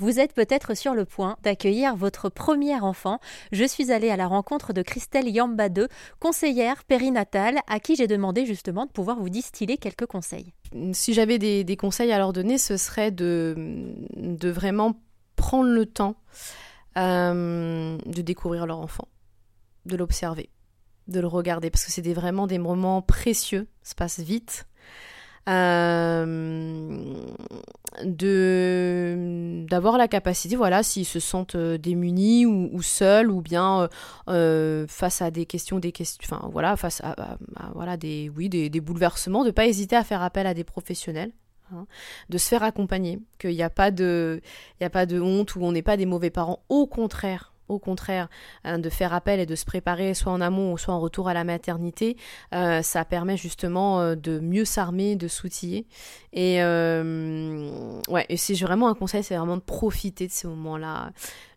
Vous 0.00 0.18
êtes 0.18 0.32
peut-être 0.32 0.74
sur 0.74 0.94
le 0.94 1.04
point 1.04 1.36
d'accueillir 1.42 1.94
votre 1.94 2.30
premier 2.30 2.80
enfant. 2.80 3.20
Je 3.52 3.64
suis 3.64 3.92
allée 3.92 4.08
à 4.08 4.16
la 4.16 4.26
rencontre 4.26 4.72
de 4.72 4.80
Christelle 4.80 5.28
Yamba 5.28 5.68
2, 5.68 5.88
conseillère 6.18 6.84
périnatale, 6.84 7.58
à 7.68 7.80
qui 7.80 7.96
j'ai 7.96 8.06
demandé 8.06 8.46
justement 8.46 8.86
de 8.86 8.90
pouvoir 8.90 9.18
vous 9.20 9.28
distiller 9.28 9.76
quelques 9.76 10.06
conseils. 10.06 10.54
Si 10.94 11.12
j'avais 11.12 11.38
des, 11.38 11.76
conseils 11.76 12.12
à 12.12 12.18
leur 12.18 12.32
donner, 12.32 12.56
ce 12.56 12.78
serait 12.78 13.10
de, 13.10 13.54
vraiment 14.42 14.98
prendre 15.36 15.68
le 15.68 15.84
temps 15.84 16.16
euh, 16.96 17.98
de 18.06 18.22
découvrir 18.22 18.64
leur 18.64 18.78
enfant, 18.78 19.06
de 19.84 19.98
l'observer, 19.98 20.48
de 21.08 21.20
le 21.20 21.26
regarder, 21.26 21.68
parce 21.68 21.84
que 21.84 21.92
c'est 21.92 22.14
vraiment 22.14 22.46
des 22.46 22.58
moments 22.58 23.02
précieux, 23.02 23.68
ça 23.82 23.90
se 23.90 23.94
passe 23.96 24.20
vite. 24.20 24.66
Euh, 25.48 27.14
de 28.04 29.64
d'avoir 29.68 29.98
la 29.98 30.06
capacité, 30.06 30.54
voilà, 30.54 30.82
s'ils 30.82 31.06
se 31.06 31.18
sentent 31.18 31.54
euh, 31.54 31.78
démunis 31.78 32.46
ou, 32.46 32.82
seuls 32.82 33.30
ou 33.30 33.40
bien 33.40 33.88
euh, 34.28 34.86
face 34.88 35.22
à 35.22 35.30
des 35.30 35.46
questions, 35.46 35.78
des 35.78 35.92
questions, 35.92 36.22
enfin 36.24 36.48
voilà, 36.52 36.76
face 36.76 37.00
à, 37.02 37.38
voilà 37.74 37.96
des, 37.96 38.30
oui, 38.36 38.48
des, 38.48 38.68
des, 38.68 38.80
bouleversements, 38.80 39.44
de 39.44 39.50
pas 39.50 39.66
hésiter 39.66 39.96
à 39.96 40.04
faire 40.04 40.22
appel 40.22 40.46
à 40.46 40.54
des 40.54 40.64
professionnels. 40.64 41.32
Hein, 41.72 41.86
de 42.30 42.38
se 42.38 42.48
faire 42.48 42.64
accompagner, 42.64 43.20
qu'il 43.38 43.54
n'y 43.54 43.62
a 43.62 43.70
pas 43.70 43.92
de, 43.92 44.40
y 44.80 44.84
a 44.84 44.90
pas 44.90 45.06
de 45.06 45.20
honte 45.20 45.54
ou 45.54 45.62
on 45.62 45.70
n'est 45.70 45.82
pas 45.82 45.96
des 45.96 46.06
mauvais 46.06 46.30
parents. 46.30 46.64
Au 46.68 46.88
contraire, 46.88 47.49
au 47.70 47.78
contraire, 47.78 48.28
hein, 48.64 48.78
de 48.78 48.90
faire 48.90 49.14
appel 49.14 49.40
et 49.40 49.46
de 49.46 49.54
se 49.54 49.64
préparer 49.64 50.14
soit 50.14 50.32
en 50.32 50.40
amont 50.40 50.72
ou 50.72 50.78
soit 50.78 50.94
en 50.94 51.00
retour 51.00 51.28
à 51.28 51.34
la 51.34 51.44
maternité, 51.44 52.16
euh, 52.54 52.82
ça 52.82 53.04
permet 53.04 53.36
justement 53.36 54.00
euh, 54.00 54.14
de 54.14 54.40
mieux 54.40 54.64
s'armer, 54.64 55.16
de 55.16 55.28
s'outiller. 55.28 55.86
Et 56.32 56.62
euh, 56.62 58.00
ouais, 58.08 58.26
et 58.28 58.36
c'est 58.36 58.54
vraiment 58.54 58.88
un 58.88 58.94
conseil, 58.94 59.22
c'est 59.22 59.36
vraiment 59.36 59.56
de 59.56 59.62
profiter 59.62 60.26
de 60.26 60.32
ces 60.32 60.48
moments-là 60.48 61.10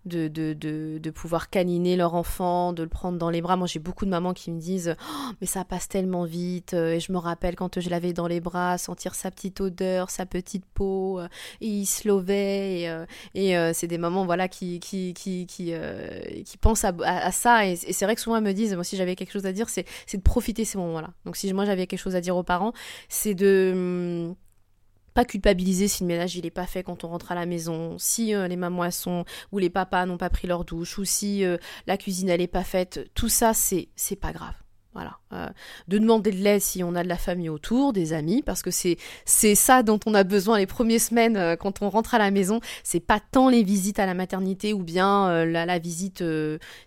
de, 0.05 0.27
de, 0.27 0.53
de, 0.53 1.09
pouvoir 1.11 1.49
câliner 1.49 1.95
leur 1.95 2.15
enfant, 2.15 2.73
de 2.73 2.83
le 2.83 2.89
prendre 2.89 3.17
dans 3.17 3.29
les 3.29 3.41
bras. 3.41 3.55
Moi, 3.55 3.67
j'ai 3.67 3.79
beaucoup 3.79 4.05
de 4.05 4.09
mamans 4.09 4.33
qui 4.33 4.51
me 4.51 4.59
disent 4.59 4.95
oh, 4.99 5.31
Mais 5.39 5.47
ça 5.47 5.63
passe 5.63 5.87
tellement 5.87 6.25
vite. 6.25 6.73
Et 6.73 6.99
je 6.99 7.11
me 7.11 7.17
rappelle 7.17 7.55
quand 7.55 7.79
je 7.79 7.89
l'avais 7.89 8.13
dans 8.13 8.27
les 8.27 8.39
bras, 8.39 8.77
sentir 8.77 9.15
sa 9.15 9.31
petite 9.31 9.61
odeur, 9.61 10.09
sa 10.09 10.25
petite 10.25 10.65
peau, 10.73 11.21
et 11.61 11.67
il 11.67 11.85
se 11.85 12.07
lovait. 12.07 13.05
Et, 13.33 13.57
euh, 13.57 13.71
c'est 13.73 13.87
des 13.87 13.97
mamans 13.97 14.25
voilà, 14.25 14.47
qui, 14.47 14.79
qui, 14.79 15.13
qui, 15.13 15.45
qui, 15.45 15.73
euh, 15.73 16.21
qui 16.45 16.57
pensent 16.57 16.85
à, 16.85 17.31
ça. 17.31 17.65
Et, 17.67 17.75
c'est 17.75 18.05
vrai 18.05 18.15
que 18.15 18.21
souvent, 18.21 18.37
elles 18.37 18.43
me 18.43 18.53
disent 18.53 18.73
Moi, 18.75 18.83
si 18.83 18.97
j'avais 18.97 19.15
quelque 19.15 19.31
chose 19.31 19.45
à 19.45 19.51
dire, 19.51 19.69
c'est 19.69 19.85
de 20.13 20.21
profiter 20.21 20.65
ces 20.65 20.77
moments-là. 20.77 21.11
Donc, 21.25 21.37
si 21.37 21.51
moi, 21.53 21.65
j'avais 21.65 21.87
quelque 21.87 21.99
chose 21.99 22.15
à 22.15 22.21
dire 22.21 22.35
aux 22.35 22.43
parents, 22.43 22.73
c'est 23.09 23.35
de 23.35 23.71
hum, 23.73 24.35
pas 25.13 25.25
culpabiliser 25.25 25.87
si 25.87 26.03
le 26.03 26.07
ménage 26.07 26.35
il 26.35 26.45
est 26.45 26.51
pas 26.51 26.65
fait 26.65 26.83
quand 26.83 27.03
on 27.03 27.09
rentre 27.09 27.31
à 27.31 27.35
la 27.35 27.45
maison, 27.45 27.97
si 27.97 28.33
euh, 28.33 28.47
les 28.47 28.55
mamans 28.55 28.89
sont 28.91 29.25
ou 29.51 29.59
les 29.59 29.69
papas 29.69 30.05
n'ont 30.05 30.17
pas 30.17 30.29
pris 30.29 30.47
leur 30.47 30.65
douche 30.65 30.97
ou 30.97 31.05
si 31.05 31.45
euh, 31.45 31.57
la 31.87 31.97
cuisine 31.97 32.29
elle 32.29 32.41
est 32.41 32.47
pas 32.47 32.63
faite, 32.63 33.09
tout 33.13 33.29
ça 33.29 33.53
c'est 33.53 33.89
c'est 33.95 34.15
pas 34.15 34.31
grave. 34.31 34.53
Voilà, 34.95 35.17
euh, 35.33 35.49
de 35.87 35.97
demander 35.97 36.29
de 36.29 36.37
l'aide 36.37 36.61
si 36.61 36.83
on 36.83 36.93
a 36.93 37.01
de 37.01 37.07
la 37.09 37.17
famille 37.17 37.49
autour, 37.49 37.93
des 37.93 38.13
amis, 38.13 38.43
parce 38.43 38.61
que 38.61 38.69
c'est 38.69 38.97
c'est 39.25 39.55
ça 39.55 39.81
dont 39.81 39.99
on 40.05 40.13
a 40.13 40.23
besoin 40.23 40.59
les 40.59 40.67
premières 40.67 41.01
semaines 41.01 41.57
quand 41.57 41.81
on 41.81 41.89
rentre 41.89 42.13
à 42.13 42.19
la 42.19 42.29
maison. 42.29 42.59
C'est 42.83 42.99
pas 42.99 43.19
tant 43.19 43.49
les 43.49 43.63
visites 43.63 43.97
à 43.97 44.05
la 44.05 44.13
maternité 44.13 44.71
ou 44.71 44.83
bien 44.83 45.45
la, 45.45 45.79
visite 45.79 46.23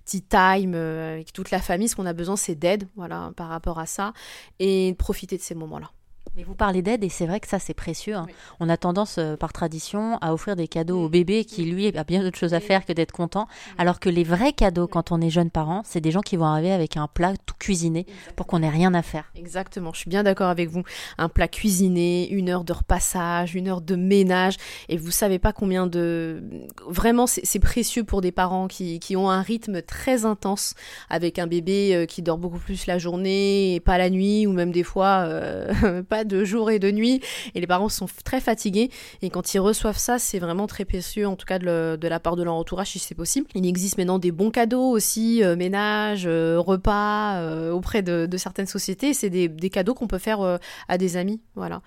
tea 0.04 0.22
time 0.22 0.76
avec 0.76 1.32
toute 1.32 1.50
la 1.50 1.60
famille. 1.60 1.88
Ce 1.88 1.96
qu'on 1.96 2.06
a 2.06 2.12
besoin, 2.12 2.36
c'est 2.36 2.54
d'aide, 2.54 2.86
voilà, 2.94 3.32
par 3.36 3.48
rapport 3.48 3.80
à 3.80 3.86
ça, 3.86 4.12
et 4.60 4.94
profiter 4.96 5.36
de 5.36 5.42
ces 5.42 5.56
moments-là. 5.56 5.90
Mais 6.34 6.42
vous 6.42 6.54
parlez 6.54 6.82
d'aide 6.82 7.04
et 7.04 7.08
c'est 7.08 7.26
vrai 7.26 7.40
que 7.40 7.48
ça 7.48 7.58
c'est 7.58 7.74
précieux. 7.74 8.14
Hein. 8.14 8.26
On 8.60 8.68
a 8.68 8.76
tendance 8.76 9.16
euh, 9.18 9.36
par 9.36 9.52
tradition 9.52 10.18
à 10.20 10.32
offrir 10.32 10.56
des 10.56 10.68
cadeaux 10.68 11.04
au 11.04 11.08
bébé 11.08 11.44
qui 11.44 11.64
lui 11.64 11.96
a 11.96 12.04
bien 12.04 12.22
d'autres 12.22 12.38
choses 12.38 12.54
à 12.54 12.60
faire 12.60 12.84
que 12.84 12.92
d'être 12.92 13.12
content. 13.12 13.48
Alors 13.78 14.00
que 14.00 14.08
les 14.08 14.24
vrais 14.24 14.52
cadeaux 14.52 14.86
quand 14.86 15.12
on 15.12 15.20
est 15.20 15.30
jeune 15.30 15.50
parent, 15.50 15.82
c'est 15.84 16.00
des 16.00 16.10
gens 16.10 16.20
qui 16.20 16.36
vont 16.36 16.44
arriver 16.44 16.72
avec 16.72 16.96
un 16.96 17.06
plat 17.06 17.32
tout 17.46 17.54
cuisiné 17.58 18.06
pour 18.34 18.46
qu'on 18.46 18.62
ait 18.62 18.68
rien 18.68 18.92
à 18.94 19.02
faire. 19.02 19.24
Exactement, 19.34 19.92
je 19.92 20.00
suis 20.00 20.10
bien 20.10 20.22
d'accord 20.22 20.48
avec 20.48 20.68
vous. 20.68 20.82
Un 21.18 21.28
plat 21.28 21.48
cuisiné, 21.48 22.28
une 22.30 22.48
heure 22.48 22.64
de 22.64 22.72
repassage, 22.72 23.54
une 23.54 23.68
heure 23.68 23.80
de 23.80 23.96
ménage 23.96 24.56
et 24.88 24.96
vous 24.96 25.10
savez 25.10 25.38
pas 25.38 25.52
combien 25.52 25.86
de... 25.86 26.42
Vraiment 26.86 27.26
c'est 27.26 27.58
précieux 27.58 28.04
pour 28.04 28.20
des 28.20 28.32
parents 28.32 28.68
qui, 28.68 28.98
qui, 29.00 29.16
ont 29.16 29.30
un 29.30 29.42
rythme 29.42 29.82
très 29.82 30.24
intense 30.24 30.74
avec 31.08 31.38
un 31.38 31.46
bébé 31.46 31.94
euh, 31.94 32.06
qui 32.06 32.22
dort 32.22 32.38
beaucoup 32.38 32.58
plus 32.58 32.86
la 32.86 32.98
journée 32.98 33.74
et 33.74 33.80
pas 33.80 33.98
la 33.98 34.10
nuit 34.10 34.46
ou 34.46 34.52
même 34.52 34.72
des 34.72 34.82
fois 34.82 35.24
euh, 35.26 36.02
pas 36.08 36.15
de 36.24 36.44
jour 36.44 36.70
et 36.70 36.78
de 36.78 36.90
nuit 36.90 37.20
et 37.54 37.60
les 37.60 37.66
parents 37.66 37.88
sont 37.88 38.06
très 38.24 38.40
fatigués 38.40 38.90
et 39.22 39.30
quand 39.30 39.54
ils 39.54 39.58
reçoivent 39.58 39.98
ça 39.98 40.18
c'est 40.18 40.38
vraiment 40.38 40.66
très 40.66 40.84
précieux 40.84 41.26
en 41.26 41.36
tout 41.36 41.46
cas 41.46 41.58
de, 41.58 42.06
la 42.06 42.20
part 42.20 42.36
de 42.36 42.42
leur 42.42 42.54
entourage 42.54 42.90
si 42.90 42.98
c'est 42.98 43.14
possible. 43.14 43.46
Il 43.54 43.66
existe 43.66 43.98
maintenant 43.98 44.18
des 44.18 44.32
bons 44.32 44.50
cadeaux 44.50 44.90
aussi, 44.90 45.42
euh, 45.42 45.56
ménage, 45.56 46.24
euh, 46.26 46.58
repas 46.58 47.36
euh, 47.36 47.72
auprès 47.72 48.02
de, 48.02 48.28
certaines 48.36 48.66
sociétés, 48.66 49.14
c'est 49.14 49.30
des, 49.30 49.70
cadeaux 49.70 49.94
qu'on 49.94 50.06
peut 50.06 50.18
faire 50.18 50.58
à 50.88 50.98
des 50.98 51.16
amis, 51.16 51.40
voilà, 51.54 51.80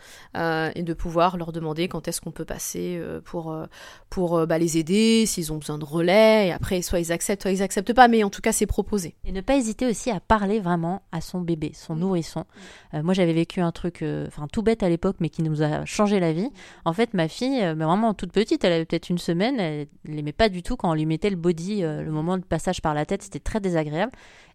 et 0.76 0.84
de 0.84 0.94
pouvoir 0.94 1.38
leur 1.38 1.52
demander 1.52 1.88
quand 1.88 2.08
est-ce 2.08 2.22
qu'on 2.22 2.32
peut 2.32 2.46
passer 2.46 3.02
pour, 3.24 3.56
pour 4.10 4.46
bah, 4.48 4.58
les 4.58 4.78
aider, 4.78 5.26
s'ils 5.26 5.54
ont 5.54 5.58
besoin 5.58 5.78
de 5.78 5.86
relais 5.86 6.48
et 6.48 6.52
après 6.52 6.82
soit 6.82 7.00
ils 7.00 7.12
acceptent, 7.12 7.44
soit 7.44 7.52
ils 7.52 7.62
acceptent 7.62 7.94
pas, 7.94 8.08
mais 8.08 8.24
en 8.24 8.30
tout 8.30 8.42
cas 8.42 8.52
c'est 8.52 8.66
proposé. 8.66 9.16
Et 9.24 9.32
ne 9.32 9.42
pas 9.42 9.56
hésiter 9.56 9.86
aussi 9.86 10.12
à 10.12 10.20
parler 10.20 10.60
vraiment 10.60 11.04
à 11.12 11.22
son 11.22 11.42
bébé, 11.42 11.72
son 11.74 11.96
mmh. 11.96 12.00
nourrisson. 12.00 12.46
moi 12.94 13.14
j'avais 13.14 13.34
vécu 13.34 13.62
un 13.62 13.72
truc 13.72 14.04
enfin 14.28 14.48
tout 14.52 14.62
bête 14.62 14.84
à 14.84 14.90
l'époque, 14.90 15.18
mais 15.20 15.30
qui 15.30 15.42
nous 15.44 15.62
a 15.62 15.86
changé 15.86 16.20
la 16.20 16.34
vie. 16.34 16.50
En 16.86 16.94
fait, 16.94 17.14
ma 17.14 17.28
fille, 17.28 17.64
euh, 17.64 17.74
vraiment 17.74 18.14
toute 18.14 18.32
petite, 18.32 18.64
elle 18.64 18.74
avait 18.74 18.86
peut-être 18.86 19.10
une 19.10 19.18
semaine, 19.18 19.60
elle 19.60 19.88
n'aimait 20.08 20.32
pas 20.32 20.50
du 20.50 20.64
tout 20.64 20.76
quand 20.76 20.90
on 20.90 20.94
lui 20.94 21.06
mettait 21.06 21.30
le 21.30 21.36
body, 21.36 21.84
euh, 21.84 22.04
le 22.04 22.12
moment 22.12 22.38
de 22.38 22.44
passage 22.44 22.82
par 22.82 22.94
la 22.94 23.06
tête, 23.06 23.24
c'était 23.24 23.40
très 23.40 23.60
désagréable. 23.60 24.12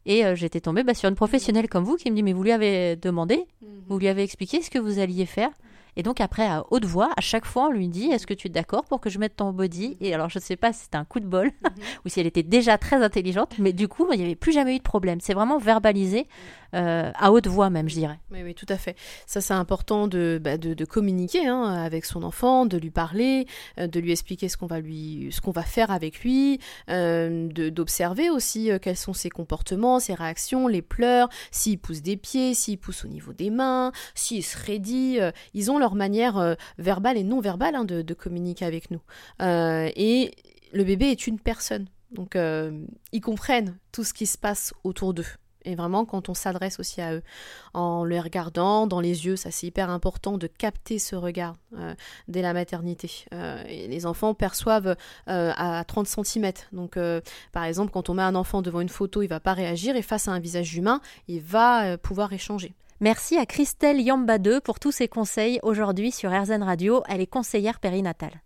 Et 0.06 0.25
euh, 0.25 0.34
j'étais 0.34 0.60
tombée 0.60 0.84
bah, 0.84 0.94
sur 0.94 1.08
une 1.08 1.14
professionnelle 1.14 1.69
comme 1.69 1.84
vous 1.84 1.97
qui 1.97 2.10
me 2.10 2.16
dit, 2.16 2.22
mais 2.22 2.32
vous 2.32 2.42
lui 2.42 2.52
avez 2.52 2.97
demandé, 2.97 3.47
mhm. 3.62 3.69
vous 3.88 3.98
lui 3.98 4.08
avez 4.08 4.22
expliqué 4.22 4.62
ce 4.62 4.70
que 4.70 4.78
vous 4.78 4.98
alliez 4.98 5.26
faire. 5.26 5.50
Et 5.96 6.02
donc 6.02 6.20
après, 6.20 6.46
à 6.46 6.64
haute 6.70 6.84
voix, 6.84 7.10
à 7.16 7.20
chaque 7.20 7.44
fois, 7.44 7.69
on 7.69 7.70
lui 7.70 7.88
dit 7.88 8.10
Est-ce 8.10 8.26
que 8.26 8.34
tu 8.34 8.48
es 8.48 8.50
d'accord 8.50 8.84
pour 8.84 9.00
que 9.00 9.10
je 9.10 9.19
mette 9.19 9.36
ton 9.36 9.52
body? 9.52 9.96
Et 10.00 10.12
alors, 10.12 10.28
je 10.28 10.38
ne 10.38 10.42
sais 10.42 10.56
pas 10.56 10.72
si 10.72 10.84
c'était 10.84 10.96
un 10.96 11.04
coup 11.04 11.20
de 11.20 11.26
bol 11.26 11.46
mhm. 11.46 11.70
ou 12.04 12.08
si 12.08 12.20
elle 12.20 12.26
était 12.26 12.42
déjà 12.42 12.78
très 12.78 13.02
intelligente, 13.02 13.54
mais 13.58 13.72
du 13.72 13.88
coup, 13.88 14.06
il 14.12 14.19
n'y 14.19 14.25
avait 14.25 14.34
plus 14.34 14.52
jamais 14.52 14.75
eu 14.75 14.78
de 14.78 14.82
problème. 14.82 15.20
C'est 15.20 15.34
vraiment 15.34 15.58
verbalisé 15.58 16.26
euh, 16.75 17.11
à 17.15 17.33
haute 17.33 17.47
voix, 17.47 17.71
même, 17.71 17.89
je 17.89 17.95
dirais. 17.95 18.19
Oui, 18.31 18.41
oui, 18.45 18.55
tout 18.55 18.67
à 18.69 18.77
fait. 18.77 18.97
Ça, 19.27 19.41
c'est 19.41 19.55
important 19.55 20.09
de, 20.09 20.41
bah, 20.43 20.59
de, 20.59 20.85
communiquer 20.85 21.47
hein, 21.47 21.62
avec 21.62 22.05
son 22.05 22.23
enfant, 22.23 22.67
de 22.67 22.77
lui 22.77 22.91
parler, 22.91 23.47
euh, 23.79 23.87
de 23.87 24.01
lui 24.01 24.12
expliquer 24.12 24.49
ce 24.49 24.57
qu'on 24.57 24.67
va 24.67 24.81
lui, 24.81 25.31
va 25.47 25.62
faire 25.62 25.91
avec 25.91 26.21
lui, 26.21 26.59
euh, 26.91 27.49
d'observer 27.49 28.29
aussi 28.29 28.71
quels 28.83 28.97
sont 28.97 29.12
ses 29.12 29.31
comportements, 29.31 30.01
ses 30.01 30.15
réactions, 30.15 30.67
les 30.67 30.83
pleurs, 30.83 31.29
s'il 31.51 31.79
pousse 31.79 32.03
des 32.03 32.17
pieds, 32.17 32.55
s'il 32.55 32.79
pousse 32.79 33.05
au 33.05 33.09
niveau 33.09 33.33
des 33.33 33.51
mains, 33.51 33.93
s'il 34.15 34.43
se 34.43 34.59
raidit. 34.59 35.19
ils 35.55 35.71
ont 35.71 35.79
leur 35.79 35.95
manière 35.95 36.39
euh, 36.39 36.55
verbale 36.79 37.17
et 37.17 37.25
non 37.25 37.41
verbale 37.41 37.75
hein, 37.75 37.85
de, 37.85 38.15
communiquer 38.15 38.65
avec 38.65 38.91
nous. 38.91 39.01
Euh, 39.43 39.91
et 39.97 40.35
le 40.73 40.85
bébé 40.85 41.06
est 41.06 41.27
une 41.27 41.39
personne. 41.39 41.87
Donc 42.11 42.37
euh, 42.37 42.85
ils 43.12 43.21
comprennent 43.21 43.77
tout 43.93 44.05
ce 44.05 44.15
qui 44.15 44.27
se 44.27 44.39
passe 44.39 44.73
autour 44.85 45.15
d'eux. 45.15 45.27
Et 45.64 45.75
vraiment, 45.75 46.04
quand 46.04 46.28
on 46.28 46.34
s'adresse 46.34 46.78
aussi 46.78 47.00
à 47.00 47.14
eux, 47.14 47.22
en 47.72 48.04
les 48.04 48.20
regardant 48.20 48.86
dans 48.86 49.00
les 49.00 49.26
yeux, 49.26 49.36
ça 49.36 49.50
c'est 49.50 49.66
hyper 49.66 49.91
important 49.91 50.38
de 50.38 50.47
capter 50.47 50.98
ce 50.98 51.16
regard 51.16 51.54
dès 52.28 52.42
la 52.42 52.52
maternité. 52.52 53.26
et 53.69 53.88
les 53.88 54.06
enfants 54.06 54.34
perçoivent 54.34 54.97
à 55.26 55.84
30 55.86 56.06
cm. 56.06 56.52
Donc, 56.72 56.98
par 57.52 57.64
exemple, 57.64 57.92
quand 57.92 58.08
on 58.08 58.14
met 58.14 58.22
un 58.22 58.34
enfant 58.34 58.62
devant 58.62 58.80
une 58.80 58.88
photo, 58.88 59.22
il 59.22 59.28
va 59.28 59.41
pas 59.41 59.54
réagir, 59.54 59.97
et 59.97 60.02
face 60.02 60.28
à 60.28 60.32
un 60.32 60.41
visage 60.41 60.76
humain, 60.76 61.00
il 61.28 61.41
va 61.41 61.98
pouvoir 61.98 62.32
échanger. 62.32 62.75
Merci 63.00 63.36
à 63.36 63.44
Christelle 63.44 64.00
Yamba 64.00 64.38
2 64.38 64.60
pour 64.60 64.78
tous 64.78 64.92
ses 64.92 65.08
conseils 65.08 65.58
aujourd'hui 65.62 66.12
sur 66.12 66.31
RZN 66.31 66.62
Radio. 66.62 67.02
Elle 67.08 67.20
est 67.20 67.26
conseillère 67.26 67.81
périnatale. 67.81 68.44